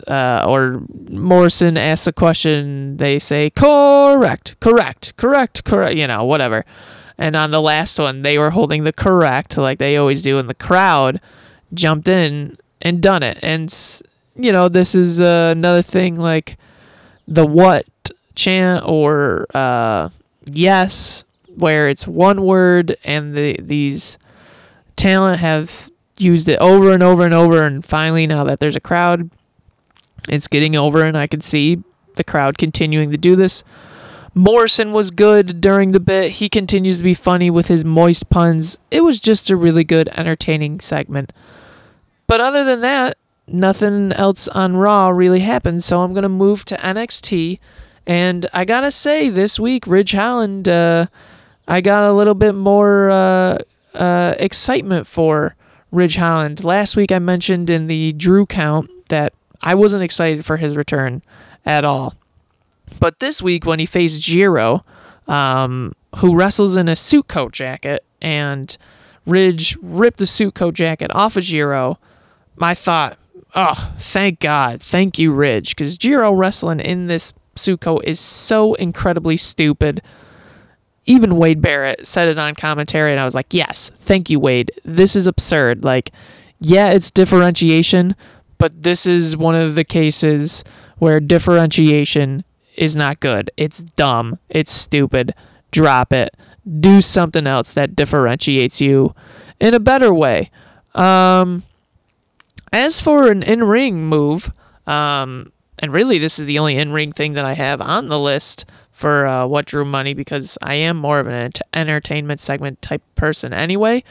[0.10, 2.98] uh, or Morrison asks a question.
[2.98, 5.96] They say correct, correct, correct, correct.
[5.96, 6.66] You know, whatever.
[7.24, 10.50] And on the last one, they were holding the correct, like they always do, and
[10.50, 11.22] the crowd
[11.74, 13.40] jumped in and done it.
[13.42, 13.74] And
[14.36, 16.58] you know, this is uh, another thing like
[17.26, 17.86] the what
[18.36, 20.10] chant or uh,
[20.52, 21.24] yes,
[21.56, 24.18] where it's one word, and the these
[24.98, 28.82] talent have used it over and over and over, and finally, now that there's a
[28.82, 29.30] crowd,
[30.28, 31.82] it's getting over, and I can see
[32.18, 33.64] the crowd continuing to do this.
[34.36, 36.32] Morrison was good during the bit.
[36.32, 38.80] He continues to be funny with his moist puns.
[38.90, 41.32] It was just a really good, entertaining segment.
[42.26, 43.18] But other than that,
[43.48, 45.84] nothing else on Raw really happened.
[45.84, 47.60] So I'm going to move to NXT.
[48.08, 51.06] And I got to say, this week, Ridge Holland, uh,
[51.68, 53.60] I got a little bit more uh,
[53.94, 55.56] uh, excitement for
[55.92, 56.64] Ridge Holland.
[56.64, 61.22] Last week, I mentioned in the Drew count that I wasn't excited for his return
[61.66, 62.16] at all.
[63.00, 64.84] But this week, when he faced Jiro,
[65.28, 68.76] um, who wrestles in a suit coat jacket, and
[69.26, 71.98] Ridge ripped the suit coat jacket off of Jiro.
[72.62, 73.18] I thought,
[73.56, 78.74] oh, thank God, thank you, Ridge, because Jiro wrestling in this suit coat is so
[78.76, 80.02] incredibly stupid.
[81.06, 84.72] Even Wade Barrett said it on commentary, and I was like, yes, thank you, Wade.
[84.86, 85.84] This is absurd.
[85.84, 86.12] Like,
[86.60, 88.16] yeah, it's differentiation,
[88.58, 90.64] but this is one of the cases
[91.00, 93.50] where differentiation is not good.
[93.58, 94.40] It's dumb.
[94.50, 95.34] It's stupid.
[95.72, 96.36] Drop it.
[96.80, 99.14] Do something else that differentiates you
[99.60, 100.50] in a better way.
[100.96, 101.64] Um,
[102.72, 104.52] as for an in ring move,
[104.88, 108.20] um, and really this is the only in ring thing that I have on the
[108.20, 112.82] list for uh, what drew money because I am more of an ent- entertainment segment
[112.82, 114.04] type person anyway.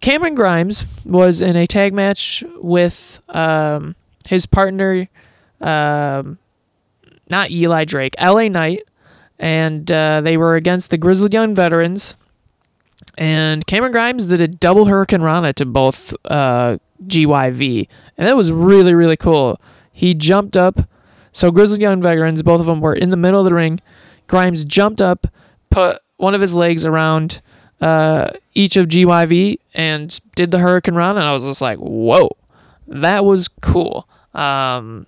[0.00, 3.94] Cameron Grimes was in a tag match with um,
[4.26, 5.08] his partner,
[5.60, 6.38] um,
[7.28, 8.82] not Eli Drake, LA Knight,
[9.38, 12.16] and uh, they were against the Grizzled Young Veterans.
[13.18, 18.94] And Cameron Grimes did a double Hurricanrana to both uh, GYV, and that was really
[18.94, 19.60] really cool.
[19.92, 20.80] He jumped up,
[21.32, 23.80] so Grizzled Young Veterans, both of them were in the middle of the ring.
[24.26, 25.26] Grimes jumped up,
[25.70, 27.40] put one of his legs around
[27.80, 32.36] uh, each of GYV, and did the Hurricanrana, and I was just like, whoa,
[32.88, 34.06] that was cool.
[34.34, 35.06] Um,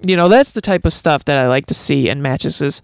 [0.00, 2.60] you know, that's the type of stuff that I like to see in matches.
[2.62, 2.82] Is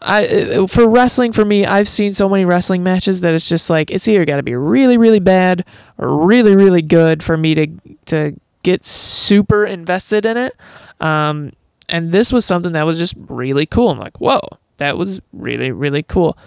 [0.00, 3.68] I uh, for wrestling for me, I've seen so many wrestling matches that it's just
[3.68, 5.64] like it's either got to be really really bad
[5.98, 7.66] or really really good for me to
[8.06, 10.54] to get super invested in it.
[11.00, 11.52] Um,
[11.88, 13.90] and this was something that was just really cool.
[13.90, 14.40] I'm like, whoa,
[14.78, 16.38] that was really really cool.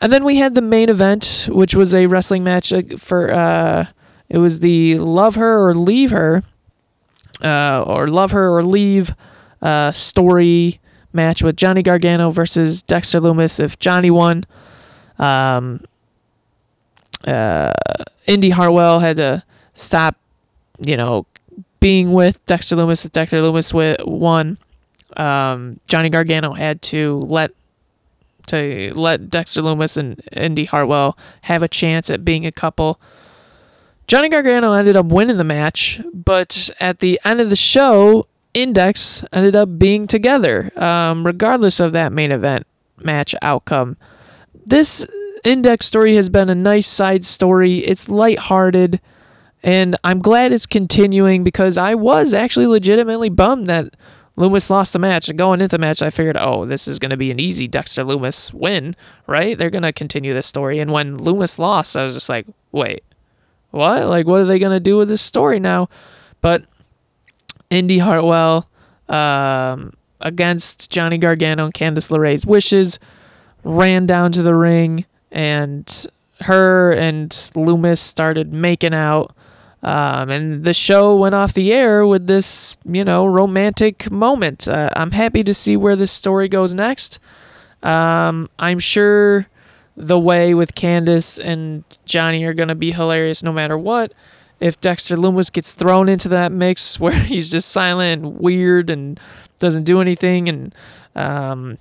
[0.00, 3.86] And then we had the main event, which was a wrestling match uh, for uh,
[4.28, 6.42] it was the Love Her or Leave Her,
[7.42, 9.14] uh, or Love Her or Leave
[9.62, 10.80] uh, story
[11.12, 13.60] match with Johnny Gargano versus Dexter Lumis.
[13.60, 14.44] If Johnny won,
[15.18, 15.80] um,
[17.26, 17.72] uh,
[18.26, 19.42] Indi Hartwell had to
[19.74, 20.16] stop,
[20.78, 21.26] you know,
[21.80, 23.04] being with Dexter Lumis.
[23.04, 24.58] If Dexter Lumis won,
[25.16, 27.52] um, Johnny Gargano had to let
[28.48, 33.00] to let Dexter Lumis and Indi Hartwell have a chance at being a couple.
[34.08, 39.24] Johnny Gargano ended up winning the match, but at the end of the show, Index
[39.32, 42.66] ended up being together, um, regardless of that main event
[42.98, 43.96] match outcome.
[44.66, 45.06] This
[45.44, 47.78] Index story has been a nice side story.
[47.78, 49.00] It's lighthearted,
[49.62, 53.94] and I'm glad it's continuing because I was actually legitimately bummed that
[54.36, 55.28] Lumis lost the match.
[55.28, 57.68] And going into the match, I figured, oh, this is going to be an easy
[57.68, 58.96] Dexter Lumis win,
[59.26, 59.58] right?
[59.58, 60.78] They're going to continue this story.
[60.78, 63.02] And when Lumis lost, I was just like, wait,
[63.70, 64.06] what?
[64.06, 65.88] Like, what are they going to do with this story now?
[66.40, 66.64] But
[67.72, 68.68] Indi Hartwell
[69.08, 72.98] um, against Johnny Gargano and Candice LeRae's wishes
[73.64, 76.06] ran down to the ring, and
[76.42, 79.34] her and Lumis started making out.
[79.82, 84.68] Um, and the show went off the air with this, you know, romantic moment.
[84.68, 87.18] Uh, I'm happy to see where this story goes next.
[87.82, 89.46] Um, I'm sure
[89.96, 94.12] the way with Candice and Johnny are going to be hilarious no matter what.
[94.62, 99.18] If Dexter Lumis gets thrown into that mix where he's just silent and weird and
[99.58, 100.74] doesn't do anything, and
[101.14, 101.78] um,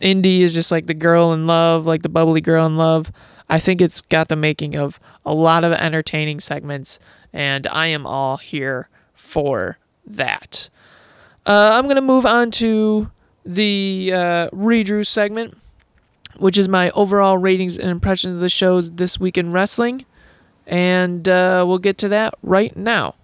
[0.00, 3.10] Indi is just like the girl in love, like the bubbly girl in love.
[3.48, 6.98] I think it's got the making of a lot of entertaining segments,
[7.32, 10.70] and I am all here for that.
[11.46, 13.10] Uh, I'm going to move on to
[13.44, 15.56] the uh, redrew segment,
[16.36, 20.04] which is my overall ratings and impressions of the shows this week in wrestling.
[20.66, 23.14] And uh, we'll get to that right now.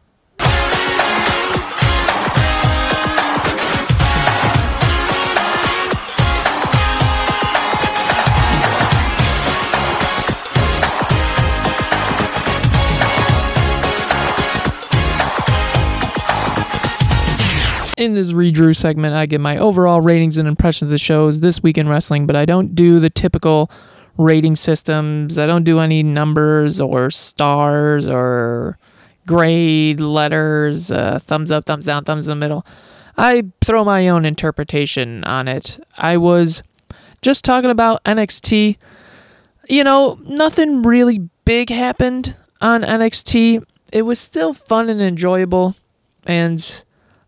[17.98, 21.64] In this redrew segment, I give my overall ratings and impressions of the shows this
[21.64, 23.72] week in wrestling, but I don't do the typical
[24.18, 25.38] rating systems.
[25.38, 28.78] I don't do any numbers or stars or
[29.26, 32.66] grade letters, uh, thumbs up, thumbs down, thumbs in the middle.
[33.16, 35.80] I throw my own interpretation on it.
[35.96, 36.62] I was
[37.22, 38.76] just talking about NXT.
[39.68, 43.64] You know, nothing really big happened on NXT.
[43.92, 45.74] It was still fun and enjoyable.
[46.26, 46.82] And,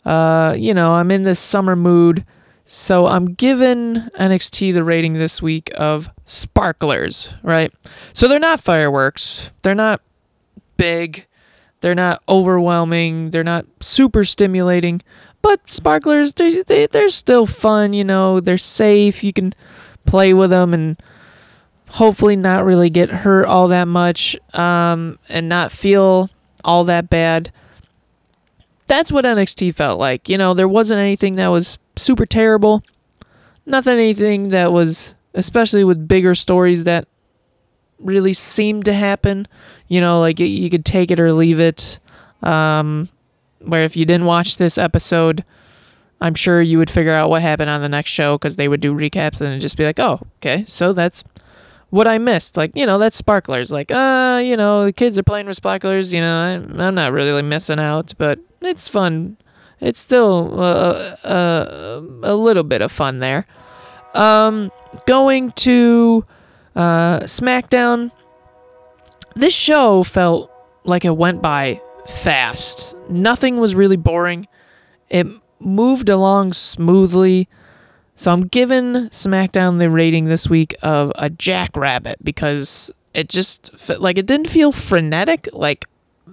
[0.04, 2.24] uh, you know, I'm in this summer mood.
[2.72, 7.74] So I'm giving NXT the rating this week of sparklers, right?
[8.12, 9.50] So they're not fireworks.
[9.62, 10.00] They're not
[10.76, 11.26] big.
[11.80, 13.30] They're not overwhelming.
[13.30, 15.02] They're not super stimulating.
[15.42, 18.38] But sparklers, they, they, they're still fun, you know.
[18.38, 19.24] They're safe.
[19.24, 19.52] You can
[20.06, 20.96] play with them and
[21.88, 26.30] hopefully not really get hurt all that much um, and not feel
[26.64, 27.50] all that bad.
[28.86, 30.28] That's what NXT felt like.
[30.28, 32.82] You know, there wasn't anything that was super terrible.
[33.66, 37.06] Nothing anything that was especially with bigger stories that
[37.98, 39.46] really seemed to happen.
[39.88, 41.98] You know, like you, could take it or leave it.
[42.42, 43.08] Um,
[43.60, 45.44] where if you didn't watch this episode,
[46.20, 48.80] I'm sure you would figure out what happened on the next show because they would
[48.80, 51.24] do recaps and just be like, oh, okay, so that's
[51.90, 52.56] what I missed.
[52.56, 53.70] Like, you know, that's sparklers.
[53.70, 56.12] Like, uh, you know, the kids are playing with sparklers.
[56.12, 59.36] You know, I, I'm not really missing out, but it's fun.
[59.80, 63.46] It's still uh, uh, a little bit of fun there.
[64.14, 64.70] Um,
[65.06, 66.24] going to
[66.76, 68.10] uh, SmackDown.
[69.34, 70.50] This show felt
[70.84, 72.96] like it went by fast.
[73.08, 74.48] Nothing was really boring.
[75.08, 75.26] It
[75.60, 77.48] moved along smoothly.
[78.16, 84.18] So I'm giving SmackDown the rating this week of a jackrabbit because it just like
[84.18, 85.86] it didn't feel frenetic, like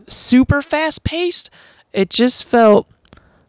[0.06, 1.50] super fast paced.
[1.93, 2.88] It just felt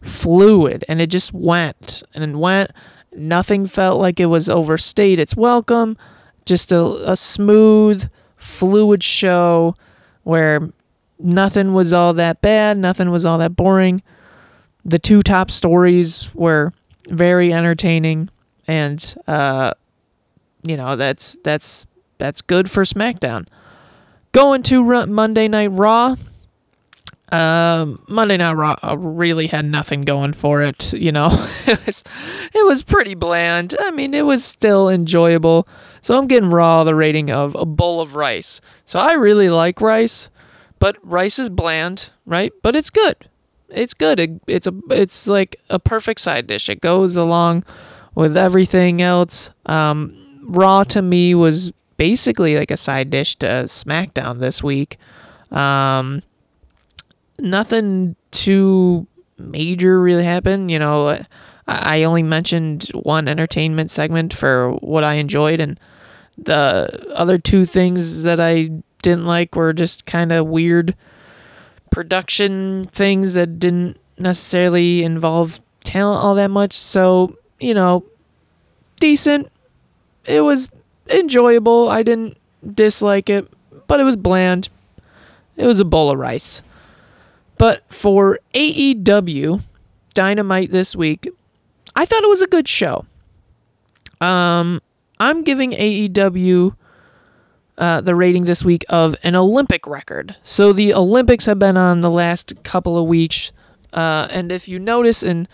[0.03, 2.71] fluid and it just went and went.
[3.13, 5.97] Nothing felt like it was overstayed its welcome.
[6.45, 9.77] Just a, a smooth, fluid show
[10.25, 10.69] where
[11.19, 14.03] nothing was all that bad, nothing was all that boring.
[14.85, 16.73] The two top stories were
[17.11, 18.31] very entertaining,
[18.67, 19.73] and uh,
[20.63, 21.87] you know that's that's
[22.19, 23.47] that's good for SmackDown.
[24.33, 26.17] Going to Monday Night Raw.
[27.31, 30.93] Um, Monday Night Raw really had nothing going for it.
[30.95, 31.29] You know,
[31.67, 32.05] it was
[32.55, 33.75] it was pretty bland.
[33.79, 35.69] I mean, it was still enjoyable.
[36.01, 38.61] So I'm getting Raw the rating of a bowl of rice.
[38.87, 40.31] So I really like rice,
[40.79, 42.53] but rice is bland, right?
[42.63, 43.17] But it's good.
[43.69, 44.19] It's good.
[44.19, 46.71] It, it's a it's like a perfect side dish.
[46.71, 47.65] It goes along
[48.15, 49.51] with everything else.
[49.67, 50.15] Um,
[50.45, 54.97] Raw to me was basically like a side dish to SmackDown this week.
[55.51, 56.23] Um,
[57.39, 59.07] nothing too
[59.39, 60.71] major really happened.
[60.71, 61.21] You know,
[61.67, 65.79] I, only mentioned one entertainment segment for what I enjoyed, and
[66.37, 68.71] the other two things that I
[69.03, 70.95] didn't like were just kind of weird
[71.91, 76.73] production things that didn't necessarily involve talent all that much.
[76.73, 78.05] So, you know,
[78.97, 79.51] decent.
[80.27, 80.71] It was
[81.09, 81.89] enjoyable.
[81.89, 82.37] I didn't
[82.75, 83.49] dislike it,
[83.87, 84.69] but it was bland.
[85.57, 86.63] It was a bowl of rice.
[87.59, 89.61] But for AEW
[90.15, 91.29] Dynamite this week,
[91.95, 93.05] I thought it was a good show.
[94.21, 94.81] Um,
[95.19, 96.75] I'm giving AEW
[97.77, 100.37] uh, the rating this week of an Olympic record.
[100.43, 103.53] So the Olympics have been on the last couple of weeks,
[103.93, 105.49] uh, and if you notice in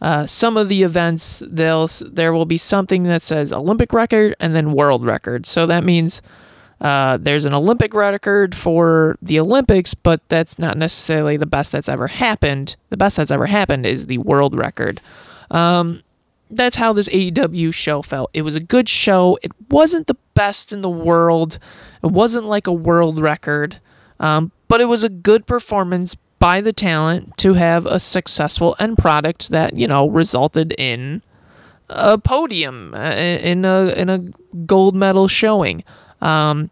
[0.00, 4.72] uh, some of the events, there will be something that says Olympic record and then
[4.72, 5.46] world record.
[5.46, 6.20] So that means
[6.80, 11.88] uh, there's an Olympic record for the Olympics, but that's not necessarily the best that's
[11.88, 12.76] ever happened.
[12.90, 15.00] The best that's ever happened is the world record.
[15.50, 16.02] Um,
[16.50, 18.30] that's how this AEW show felt.
[18.34, 19.38] It was a good show.
[19.42, 21.58] It wasn't the best in the world.
[22.04, 23.80] It wasn't like a world record,
[24.20, 28.98] um, but it was a good performance by the talent to have a successful end
[28.98, 31.22] product that you know resulted in
[31.88, 34.18] a podium uh, in a in a
[34.66, 35.82] gold medal showing.
[36.26, 36.70] Um,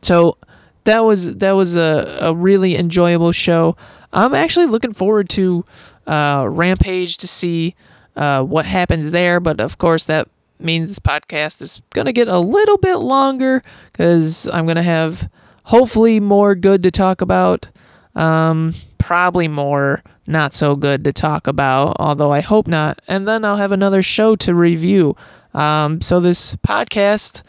[0.00, 0.38] so
[0.84, 3.76] that was that was a, a really enjoyable show.
[4.12, 5.64] I'm actually looking forward to
[6.06, 7.74] uh, Rampage to see
[8.16, 12.38] uh, what happens there, but of course that means this podcast is gonna get a
[12.38, 13.62] little bit longer
[13.92, 15.30] because I'm gonna have
[15.64, 17.68] hopefully more good to talk about.
[18.14, 23.02] Um, probably more not so good to talk about, although I hope not.
[23.08, 25.16] And then I'll have another show to review.
[25.54, 27.42] Um, so this podcast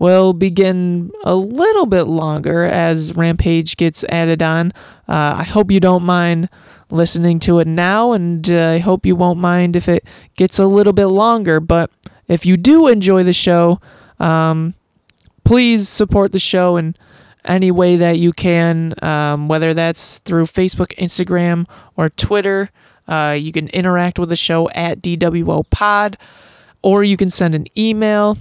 [0.00, 4.72] will begin a little bit longer as Rampage gets added on.
[5.06, 6.48] Uh, I hope you don't mind
[6.90, 10.04] listening to it now, and uh, I hope you won't mind if it
[10.36, 11.60] gets a little bit longer.
[11.60, 11.90] But
[12.26, 13.78] if you do enjoy the show,
[14.18, 14.72] um,
[15.44, 16.96] please support the show in
[17.44, 22.70] any way that you can, um, whether that's through Facebook, Instagram, or Twitter.
[23.06, 26.16] Uh, you can interact with the show at DWO Pod,
[26.80, 28.38] or you can send an email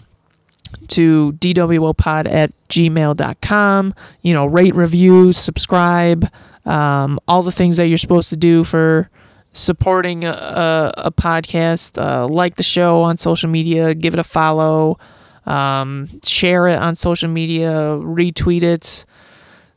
[0.90, 3.94] to dwopod at gmail.com.
[4.22, 6.30] You know, rate, review, subscribe,
[6.66, 9.10] um, all the things that you're supposed to do for
[9.54, 12.02] supporting a, a, podcast.
[12.02, 15.00] Uh, like the show on social media, give it a follow,
[15.46, 19.06] um, share it on social media, retweet it,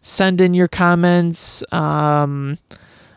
[0.03, 1.63] send in your comments.
[1.73, 2.59] Um,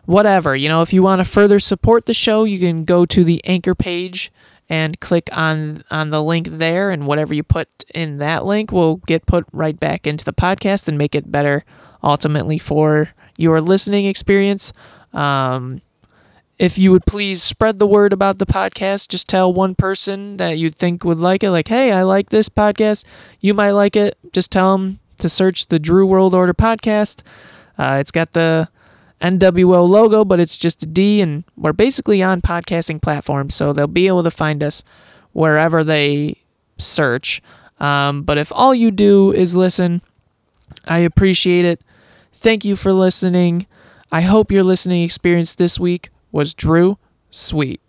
[0.06, 0.56] whatever.
[0.56, 3.44] You know, if you want to further support the show, you can go to the
[3.46, 4.32] anchor page
[4.70, 8.98] and click on on the link there and whatever you put in that link will
[8.98, 11.64] get put right back into the podcast and make it better
[12.04, 14.74] ultimately for your listening experience.
[15.14, 15.82] Um,
[16.58, 20.58] if you would please spread the word about the podcast, just tell one person that
[20.58, 21.52] you think would like it.
[21.52, 23.04] Like, hey, I like this podcast.
[23.42, 24.18] You might like it.
[24.32, 27.24] Just tell them to search the Drew World Order podcast.
[27.78, 28.70] Uh, it's got the
[29.22, 33.88] NWO logo, but it's just a D, and we're basically on podcasting platforms, so they'll
[33.88, 34.84] be able to find us
[35.34, 36.38] wherever they
[36.78, 37.42] search.
[37.80, 40.02] Um, but if all you do is listen,
[40.86, 41.82] I appreciate it.
[42.34, 43.68] Thank you for listening.
[44.12, 46.98] I hope your listening experience this week was Drew
[47.32, 47.82] Sweet.